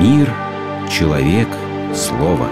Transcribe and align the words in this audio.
Мир, 0.00 0.32
человек, 0.88 1.48
слово. 1.92 2.46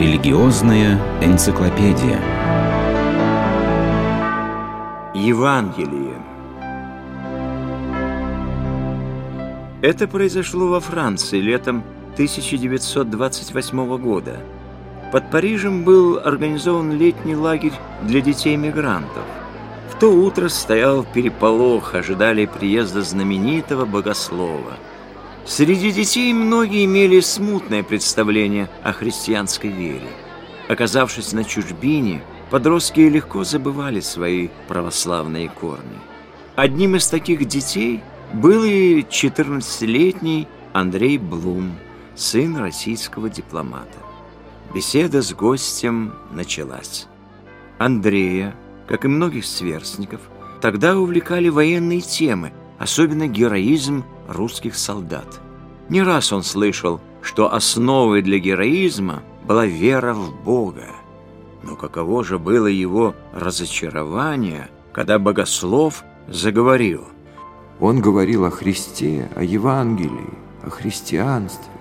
Религиозная 0.00 0.98
энциклопедия. 1.20 2.20
Евангелие. 5.14 6.16
Это 9.82 10.08
произошло 10.08 10.66
во 10.66 10.80
Франции 10.80 11.38
летом 11.38 11.84
1928 12.14 13.98
года. 13.98 14.40
Под 15.12 15.30
Парижем 15.30 15.84
был 15.84 16.18
организован 16.18 16.90
летний 16.90 17.36
лагерь 17.36 17.74
для 18.02 18.20
детей-мигрантов. 18.20 19.22
В 19.92 19.98
то 19.98 20.10
утро 20.10 20.48
стоял 20.48 21.04
переполох, 21.04 21.94
ожидали 21.94 22.46
приезда 22.46 23.02
знаменитого 23.02 23.84
богослова. 23.84 24.78
Среди 25.44 25.92
детей 25.92 26.32
многие 26.32 26.86
имели 26.86 27.20
смутное 27.20 27.82
представление 27.82 28.70
о 28.82 28.94
христианской 28.94 29.70
вере. 29.70 30.08
Оказавшись 30.68 31.32
на 31.32 31.44
чужбине, 31.44 32.22
подростки 32.50 33.00
легко 33.00 33.44
забывали 33.44 34.00
свои 34.00 34.48
православные 34.66 35.50
корни. 35.50 36.00
Одним 36.56 36.96
из 36.96 37.06
таких 37.08 37.44
детей 37.44 38.02
был 38.32 38.64
и 38.64 39.02
14-летний 39.02 40.48
Андрей 40.72 41.18
Блум, 41.18 41.76
сын 42.16 42.56
российского 42.56 43.28
дипломата. 43.28 43.98
Беседа 44.74 45.20
с 45.20 45.34
гостем 45.34 46.14
началась. 46.32 47.06
Андрея, 47.78 48.56
как 48.86 49.04
и 49.04 49.08
многих 49.08 49.44
сверстников, 49.44 50.20
тогда 50.60 50.96
увлекали 50.96 51.48
военные 51.48 52.00
темы, 52.00 52.52
особенно 52.78 53.26
героизм 53.26 54.04
русских 54.28 54.76
солдат. 54.76 55.40
Не 55.88 56.02
раз 56.02 56.32
он 56.32 56.42
слышал, 56.42 57.00
что 57.20 57.52
основой 57.52 58.22
для 58.22 58.38
героизма 58.38 59.22
была 59.44 59.66
вера 59.66 60.14
в 60.14 60.34
Бога. 60.42 60.86
Но 61.62 61.76
каково 61.76 62.24
же 62.24 62.38
было 62.38 62.66
его 62.66 63.14
разочарование, 63.32 64.68
когда 64.92 65.18
богослов 65.18 66.04
заговорил. 66.28 67.04
Он 67.80 68.00
говорил 68.00 68.44
о 68.44 68.50
Христе, 68.50 69.30
о 69.34 69.42
Евангелии, 69.42 70.30
о 70.62 70.70
христианстве, 70.70 71.72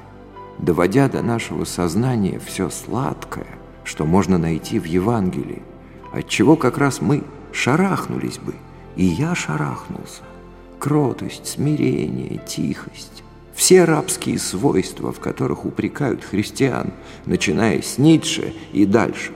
доводя 0.58 1.08
до 1.08 1.22
нашего 1.22 1.64
сознания 1.66 2.40
все 2.40 2.70
сладкое, 2.70 3.48
что 3.84 4.06
можно 4.06 4.38
найти 4.38 4.80
в 4.80 4.86
Евангелии, 4.86 5.64
от 6.12 6.28
чего 6.28 6.56
как 6.56 6.78
раз 6.78 7.02
мы 7.02 7.24
шарахнулись 7.52 8.38
бы, 8.38 8.54
и 8.96 9.06
я 9.06 9.36
шарахнулся. 9.36 10.24
Кротость, 10.80 11.48
смирение, 11.48 12.42
тихость, 12.48 13.24
все 13.54 13.84
рабские 13.84 14.40
свойства, 14.40 15.12
в 15.12 15.20
которых 15.20 15.66
упрекают 15.66 16.24
христиан, 16.24 16.94
начиная 17.26 17.82
с 17.82 17.98
Ницше 17.98 18.54
и 18.74 18.86
дальше. 18.86 19.32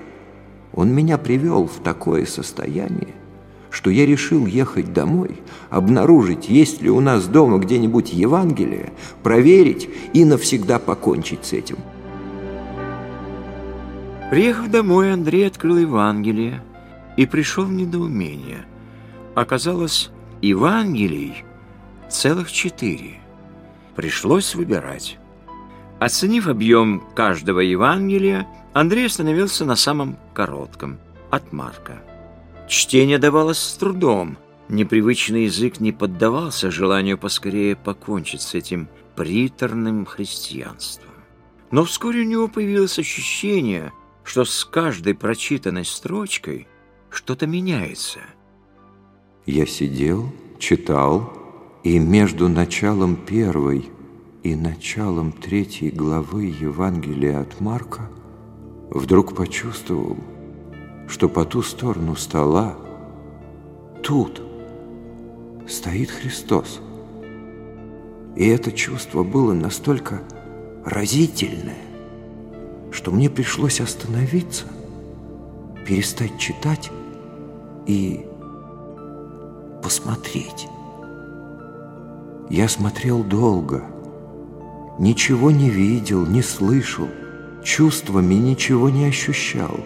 Он 0.73 0.93
меня 0.93 1.17
привел 1.17 1.67
в 1.67 1.83
такое 1.83 2.25
состояние, 2.25 3.13
что 3.69 3.89
я 3.89 4.05
решил 4.05 4.45
ехать 4.45 4.93
домой, 4.93 5.39
обнаружить, 5.69 6.49
есть 6.49 6.81
ли 6.81 6.89
у 6.89 7.01
нас 7.01 7.27
дома 7.27 7.59
где-нибудь 7.59 8.13
Евангелие, 8.13 8.93
проверить 9.21 9.89
и 10.13 10.25
навсегда 10.25 10.79
покончить 10.79 11.45
с 11.45 11.53
этим. 11.53 11.77
Приехав 14.31 14.71
домой, 14.71 15.13
Андрей 15.13 15.47
открыл 15.47 15.77
Евангелие 15.77 16.63
и 17.15 17.25
пришел 17.25 17.65
в 17.65 17.71
недоумение. 17.71 18.65
Оказалось, 19.35 20.09
Евангелий 20.41 21.43
целых 22.09 22.51
четыре. 22.51 23.19
Пришлось 23.95 24.55
выбирать. 24.55 25.17
Оценив 25.99 26.47
объем 26.47 27.03
каждого 27.15 27.59
Евангелия, 27.59 28.47
Андрей 28.73 29.05
остановился 29.05 29.63
на 29.63 29.75
самом 29.75 30.17
коротком, 30.33 30.97
от 31.29 31.53
Марка. 31.53 32.01
Чтение 32.67 33.19
давалось 33.19 33.59
с 33.59 33.75
трудом. 33.75 34.37
Непривычный 34.69 35.43
язык 35.43 35.79
не 35.79 35.91
поддавался 35.91 36.71
желанию 36.71 37.19
поскорее 37.19 37.75
покончить 37.75 38.41
с 38.41 38.55
этим 38.55 38.89
приторным 39.15 40.05
христианством. 40.05 41.11
Но 41.69 41.85
вскоре 41.85 42.21
у 42.21 42.25
него 42.25 42.47
появилось 42.47 42.97
ощущение, 42.97 43.93
что 44.25 44.43
с 44.43 44.65
каждой 44.65 45.13
прочитанной 45.13 45.85
строчкой 45.85 46.67
что-то 47.09 47.47
меняется. 47.47 48.19
Я 49.45 49.65
сидел, 49.67 50.33
читал, 50.57 51.31
и 51.83 51.99
между 51.99 52.49
началом 52.49 53.15
первой 53.15 53.89
и 54.41 54.55
началом 54.55 55.31
третьей 55.31 55.91
главы 55.91 56.45
Евангелия 56.45 57.39
от 57.39 57.61
Марка 57.61 58.09
вдруг 58.89 59.35
почувствовал, 59.35 60.17
что 61.07 61.29
по 61.29 61.45
ту 61.45 61.61
сторону 61.61 62.15
стола, 62.15 62.75
тут, 64.01 64.41
стоит 65.67 66.09
Христос. 66.09 66.81
И 68.35 68.47
это 68.47 68.71
чувство 68.71 69.23
было 69.23 69.53
настолько 69.53 70.23
разительное, 70.83 71.84
что 72.95 73.11
мне 73.11 73.29
пришлось 73.29 73.81
остановиться, 73.81 74.63
перестать 75.85 76.39
читать 76.39 76.89
и 77.85 78.25
посмотреть. 79.83 80.67
Я 82.49 82.69
смотрел 82.69 83.21
долго, 83.21 83.83
ничего 84.97 85.51
не 85.51 85.69
видел, 85.69 86.25
не 86.25 86.41
слышал, 86.41 87.09
чувствами 87.63 88.35
ничего 88.35 88.89
не 88.89 89.05
ощущал. 89.05 89.77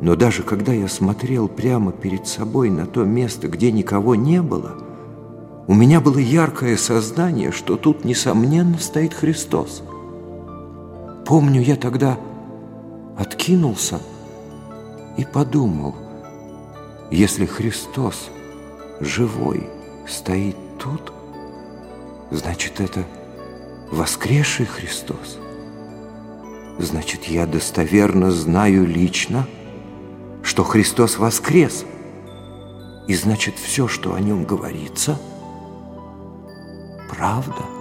Но 0.00 0.16
даже 0.16 0.42
когда 0.42 0.72
я 0.72 0.88
смотрел 0.88 1.46
прямо 1.48 1.92
перед 1.92 2.26
собой 2.26 2.68
на 2.68 2.86
то 2.86 3.04
место, 3.04 3.46
где 3.46 3.70
никого 3.70 4.16
не 4.16 4.42
было, 4.42 4.74
у 5.68 5.74
меня 5.74 6.00
было 6.00 6.18
яркое 6.18 6.76
сознание, 6.76 7.52
что 7.52 7.76
тут, 7.76 8.04
несомненно, 8.04 8.78
стоит 8.78 9.14
Христос. 9.14 9.84
Помню, 11.28 11.60
я 11.60 11.76
тогда 11.76 12.18
откинулся 13.18 14.00
и 15.18 15.26
подумал, 15.26 15.94
если 17.10 17.44
Христос 17.44 18.30
живой 18.98 19.68
стоит 20.08 20.56
тут, 20.78 21.12
значит, 22.30 22.80
это 22.80 23.04
воскресший 23.90 24.64
Христос. 24.64 25.36
Значит, 26.78 27.24
я 27.24 27.44
достоверно 27.46 28.30
знаю 28.30 28.86
лично, 28.86 29.46
что 30.42 30.64
Христос 30.64 31.18
воскрес. 31.18 31.84
И 33.06 33.14
значит, 33.14 33.56
все, 33.56 33.86
что 33.86 34.14
о 34.14 34.20
нем 34.20 34.44
говорится, 34.44 35.20
правда. 37.10 37.77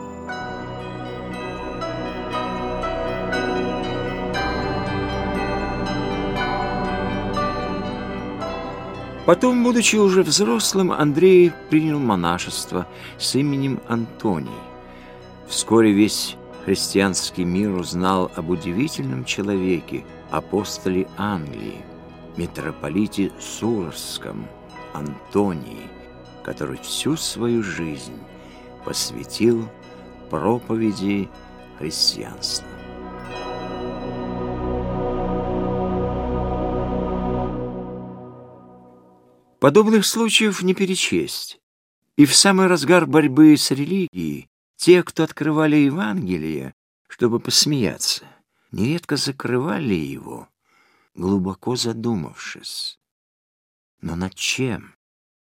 Потом, 9.27 9.61
будучи 9.61 9.97
уже 9.97 10.23
взрослым, 10.23 10.89
Андрей 10.89 11.51
принял 11.69 11.99
монашество 11.99 12.87
с 13.17 13.35
именем 13.35 13.81
Антоний. 13.89 14.47
Вскоре 15.49 15.91
весь 15.91 16.37
христианский 16.63 17.43
мир 17.43 17.75
узнал 17.75 18.31
об 18.37 18.49
удивительном 18.49 19.25
человеке, 19.25 20.05
апостоле 20.31 21.09
Англии, 21.17 21.83
митрополите 22.37 23.33
Сурском, 23.37 24.47
Антонии, 24.93 25.89
который 26.41 26.77
всю 26.77 27.17
свою 27.17 27.63
жизнь 27.63 28.17
посвятил 28.85 29.67
проповеди 30.29 31.27
христианства. 31.77 32.76
Подобных 39.59 40.05
случаев 40.05 40.61
не 40.61 40.75
перечесть. 40.75 41.59
И 42.15 42.25
в 42.25 42.35
самый 42.35 42.67
разгар 42.67 43.07
борьбы 43.07 43.57
с 43.57 43.71
религией 43.71 44.49
те, 44.75 45.01
кто 45.01 45.23
открывали 45.23 45.77
Евангелие, 45.77 46.75
чтобы 47.07 47.39
посмеяться, 47.39 48.25
нередко 48.71 49.17
закрывали 49.17 49.95
его, 49.95 50.47
глубоко 51.15 51.75
задумавшись. 51.75 52.99
Но 53.99 54.15
над 54.15 54.35
чем? 54.35 54.93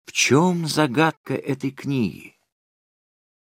В 0.05 0.11
чем 0.11 0.67
загадка 0.67 1.35
этой 1.35 1.71
книги? 1.71 2.35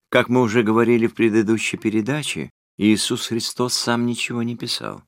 Как 0.07 0.29
мы 0.29 0.41
уже 0.41 0.63
говорили 0.63 1.07
в 1.07 1.15
предыдущей 1.15 1.75
передаче, 1.75 2.49
Иисус 2.77 3.27
Христос 3.27 3.73
сам 3.73 4.05
ничего 4.05 4.41
не 4.41 4.55
писал. 4.55 5.03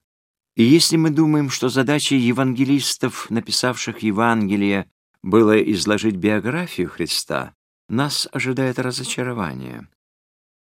И 0.56 0.64
если 0.64 0.98
мы 0.98 1.10
думаем, 1.10 1.50
что 1.50 1.70
задача 1.70 2.16
евангелистов, 2.16 3.30
написавших 3.30 4.00
Евангелие, 4.00 4.92
было 5.24 5.60
изложить 5.72 6.16
биографию 6.16 6.90
Христа, 6.90 7.54
нас 7.90 8.28
ожидает 8.32 8.80
разочарование. 8.80 9.88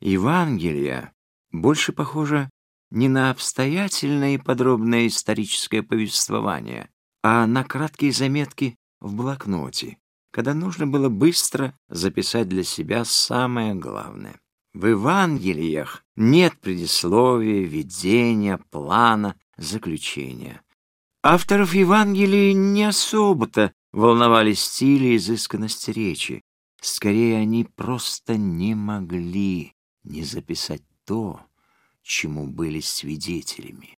Евангелие 0.00 1.12
больше 1.50 1.92
похоже 1.92 2.50
не 2.90 3.08
на 3.08 3.30
обстоятельное 3.30 4.34
и 4.34 4.38
подробное 4.38 5.06
историческое 5.06 5.82
повествование, 5.82 6.90
а 7.22 7.46
на 7.46 7.64
краткие 7.64 8.12
заметки 8.12 8.76
в 9.00 9.14
блокноте, 9.14 9.98
когда 10.30 10.54
нужно 10.54 10.86
было 10.86 11.08
быстро 11.08 11.74
записать 11.88 12.48
для 12.48 12.62
себя 12.62 13.04
самое 13.04 13.74
главное. 13.74 14.38
В 14.74 14.86
Евангелиях 14.86 16.04
нет 16.16 16.60
предисловия, 16.60 17.66
видения, 17.66 18.58
плана, 18.70 19.34
заключения. 19.56 20.60
Авторов 21.22 21.74
Евангелий 21.74 22.52
не 22.52 22.84
особо-то 22.84 23.72
волновали 23.96 24.52
стиль 24.52 25.04
и 25.04 25.16
изысканность 25.16 25.88
речи. 25.88 26.42
Скорее, 26.82 27.38
они 27.38 27.64
просто 27.64 28.36
не 28.36 28.74
могли 28.74 29.72
не 30.04 30.22
записать 30.22 30.82
то, 31.06 31.40
чему 32.02 32.46
были 32.46 32.80
свидетелями. 32.80 33.96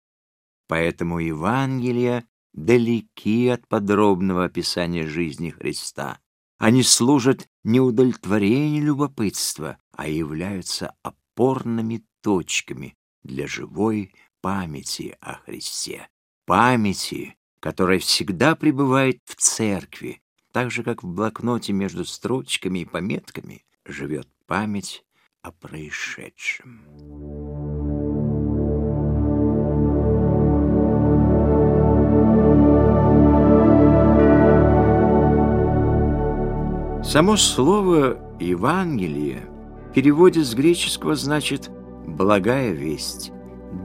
Поэтому 0.69 1.19
Евангелия 1.19 2.27
далеки 2.53 3.49
от 3.49 3.67
подробного 3.69 4.45
описания 4.45 5.07
жизни 5.07 5.49
Христа. 5.49 6.21
Они 6.59 6.83
служат 6.83 7.49
не 7.65 7.81
удовлетворению 7.81 8.85
любопытства, 8.85 9.79
а 9.93 10.09
являются 10.09 10.95
опорными 11.03 12.05
точками 12.21 12.95
для 13.23 13.47
живой 13.47 14.13
памяти 14.43 15.17
о 15.21 15.35
Христе. 15.35 16.09
Памяти, 16.45 17.37
которая 17.67 17.99
всегда 17.99 18.55
пребывает 18.55 19.19
в 19.25 19.35
церкви, 19.35 20.23
так 20.53 20.71
же, 20.71 20.85
как 20.85 21.03
в 21.03 21.09
блокноте 21.09 21.73
между 21.73 22.05
строчками 22.05 22.79
и 22.79 22.85
пометками 22.85 23.65
живет 23.85 24.29
память 24.47 25.05
о 25.43 25.51
происшедшем. 25.51 26.85
Само 37.03 37.37
слово 37.37 38.17
«Евангелие» 38.39 39.45
в 39.91 39.93
переводе 39.93 40.45
с 40.45 40.55
греческого 40.55 41.17
значит 41.17 41.69
«благая 42.07 42.71
весть», 42.71 43.33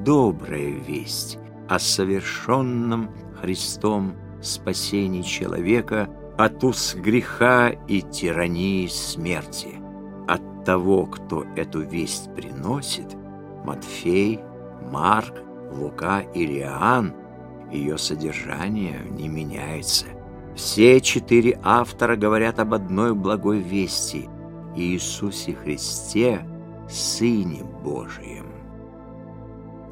«добрая 0.06 0.70
весть» 0.70 1.40
о 1.68 1.80
совершенном 1.80 3.10
Христом 3.42 4.14
спасении 4.42 5.22
человека 5.22 6.10
от 6.38 6.64
уз 6.64 6.96
греха 6.96 7.70
и 7.88 8.02
тирании 8.02 8.88
смерти. 8.88 9.76
От 10.28 10.64
того, 10.64 11.06
кто 11.06 11.46
эту 11.56 11.82
весть 11.82 12.34
приносит, 12.36 13.16
Матфей, 13.66 14.40
Марк, 14.92 15.36
Лука 15.72 16.22
или 16.34 16.60
Иоанн, 16.60 17.14
ее 17.72 17.98
содержание 17.98 19.02
не 19.10 19.28
меняется– 19.28 20.06
все 20.56 21.00
четыре 21.00 21.60
автора 21.64 22.16
говорят 22.16 22.60
об 22.60 22.74
одной 22.74 23.16
благой 23.16 23.60
вести– 23.60 24.30
Иисусе 24.76 25.54
Христе, 25.54 26.46
Сыне 26.90 27.64
Божием. 27.84 28.48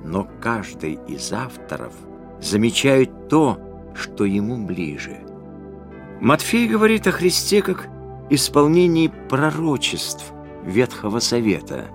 Но 0.03 0.27
каждый 0.41 0.99
из 1.07 1.33
авторов 1.33 1.93
замечает 2.41 3.27
то, 3.29 3.57
что 3.93 4.25
ему 4.25 4.65
ближе. 4.65 5.17
Матфей 6.21 6.67
говорит 6.67 7.07
о 7.07 7.11
Христе 7.11 7.61
как 7.61 7.87
исполнении 8.29 9.11
пророчеств 9.29 10.33
Ветхого 10.63 11.19
Завета. 11.19 11.85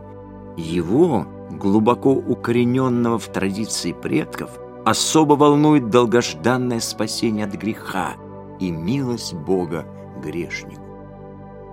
Его, 0.56 1.26
глубоко 1.50 2.12
укорененного 2.12 3.18
в 3.18 3.26
традиции 3.28 3.92
предков, 3.92 4.50
особо 4.84 5.34
волнует 5.34 5.90
долгожданное 5.90 6.80
спасение 6.80 7.46
от 7.46 7.54
греха– 7.54 8.14
и 8.60 8.70
милость 8.70 9.34
Бога 9.34 9.86
грешнику. 10.22 10.82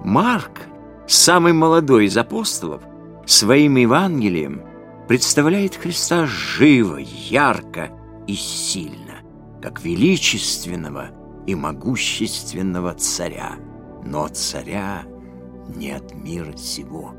Марк, 0.04 0.62
самый 1.08 1.54
молодой 1.54 2.06
из 2.06 2.18
апостолов, 2.18 2.82
своим 3.26 3.76
Евангелием 3.76 4.64
представляет 5.08 5.76
Христа 5.76 6.26
живо, 6.26 6.98
ярко 6.98 7.92
и 8.28 8.36
сильно, 8.36 9.22
как 9.62 9.82
величественного 9.84 11.10
и 11.48 11.56
могущественного 11.56 12.94
царя, 12.94 13.56
но 14.06 14.28
царя 14.28 15.04
не 15.76 15.92
от 15.92 16.14
мира 16.14 16.56
сего. 16.58 17.14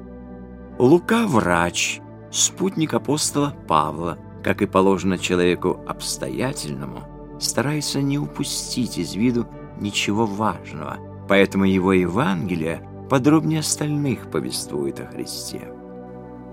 Лука– 0.78 1.26
врач, 1.28 2.00
спутник 2.30 2.94
апостола 2.94 3.54
Павла, 3.68 4.18
как 4.42 4.62
и 4.62 4.66
положено 4.66 5.18
человеку 5.18 5.80
обстоятельному– 5.86 7.04
старается 7.42 8.00
не 8.00 8.18
упустить 8.18 8.98
из 8.98 9.14
виду 9.14 9.46
ничего 9.80 10.26
важного, 10.26 10.98
поэтому 11.28 11.64
его 11.64 11.92
Евангелие 11.92 12.88
подробнее 13.10 13.60
остальных 13.60 14.30
повествует 14.30 15.00
о 15.00 15.06
Христе. 15.06 15.68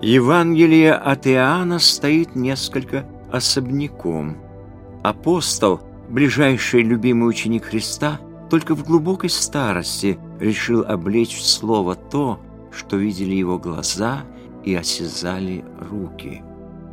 Евангелие 0.01 0.93
от 0.93 1.27
Иоанна 1.27 1.79
стоит 1.79 2.35
несколько 2.35 3.05
особняком. 3.31 4.37
Апостол, 5.03 5.81
ближайший 6.09 6.81
любимый 6.81 7.29
ученик 7.29 7.65
Христа, 7.65 8.19
только 8.49 8.75
в 8.75 8.83
глубокой 8.83 9.29
старости 9.29 10.17
решил 10.39 10.83
облечь 10.87 11.37
в 11.37 11.45
слово 11.45 11.95
то, 11.95 12.39
что 12.71 12.97
видели 12.97 13.35
его 13.35 13.57
глаза 13.57 14.23
и 14.63 14.73
осязали 14.75 15.63
руки. 15.89 16.43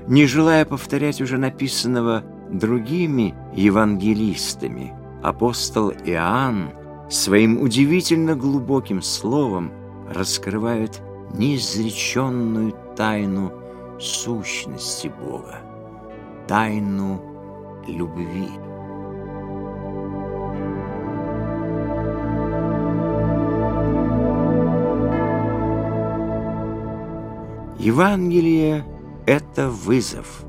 Не 0.07 0.27
желая 0.27 0.65
повторять 0.65 1.21
уже 1.21 1.39
написанного 1.39 2.23
другими 2.51 3.35
евангелистами 3.55 4.93
апостол 5.23 5.91
Иоанн 5.91 6.71
своим 7.11 7.61
удивительно 7.61 8.37
глубоким 8.37 9.03
словом 9.03 9.73
раскрывает 10.09 11.03
неизреченную 11.35 12.75
тайну 12.97 13.53
сущности 13.99 15.09
Бога, 15.09 15.59
тайну 16.47 17.21
любви. 17.87 18.49
Евангелие— 27.79 28.85
это 29.27 29.69
вызов. 29.69 30.45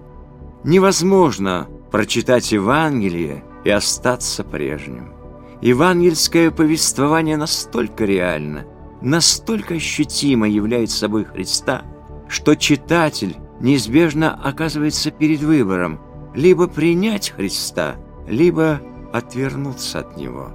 Невозможно 0.64 1.68
прочитать 1.92 2.52
Евангелие 2.52 3.44
и 3.64 3.70
остаться 3.70 4.44
прежним. 4.44 5.14
Евангельское 5.62 6.52
повествование 6.52 7.38
настолько 7.38 8.06
реально, 8.06 8.66
настолько 9.02 9.76
ощутимо 9.76 10.48
является 10.48 10.98
собой 10.98 11.26
Христа, 11.26 11.84
что 12.28 12.56
читатель 12.56 13.38
неизбежно 13.60 14.34
оказывается 14.34 15.12
перед 15.12 15.42
выбором 15.42 16.00
либо 16.36 16.68
принять 16.68 17.32
Христа, 17.32 17.96
либо 18.28 18.82
отвернуться 19.12 20.00
от 20.00 20.18
Него. 20.18 20.50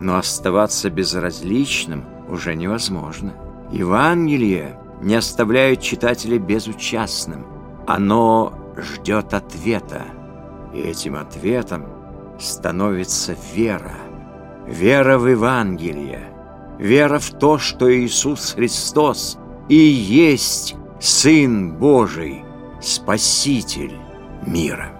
Но 0.00 0.18
оставаться 0.18 0.90
безразличным 0.90 2.04
уже 2.28 2.54
невозможно. 2.54 3.34
Евангелие 3.72 4.78
не 5.02 5.14
оставляет 5.14 5.80
читателя 5.80 6.38
безучастным. 6.38 7.46
Оно 7.86 8.52
ждет 8.76 9.34
ответа. 9.34 10.02
И 10.74 10.80
этим 10.80 11.16
ответом 11.16 11.86
становится 12.38 13.36
вера. 13.54 13.94
Вера 14.66 15.18
в 15.18 15.26
Евангелие. 15.26 16.28
Вера 16.78 17.18
в 17.18 17.30
то, 17.30 17.58
что 17.58 17.92
Иисус 17.92 18.52
Христос 18.52 19.38
и 19.68 19.74
есть 19.74 20.76
Сын 20.98 21.76
Божий, 21.76 22.42
Спаситель 22.80 23.92
мира. 24.46 24.92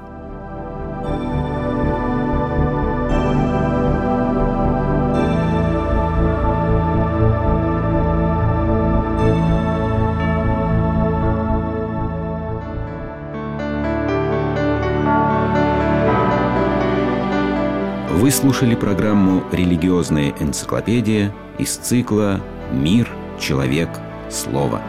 Вы 18.11 18.31
слушали 18.31 18.75
программу 18.75 19.43
«Религиозная 19.51 20.35
энциклопедия» 20.41 21.35
из 21.59 21.75
цикла 21.77 22.43
«Мир, 22.71 23.09
человек, 23.41 23.89
слово». 24.29 24.83